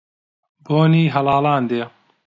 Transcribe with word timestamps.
بۆنی 0.65 1.03
هەڵاڵان 1.13 1.63
دێ 1.69 1.83